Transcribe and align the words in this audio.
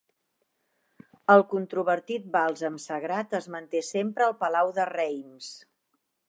El 1.33 1.43
controvertit 1.51 2.25
bàlsam 2.37 2.79
sagrat 2.87 3.37
es 3.41 3.49
manté 3.57 3.83
sempre 3.91 4.27
al 4.29 4.35
palau 4.41 4.73
de 4.79 4.89
Reims. 4.93 5.53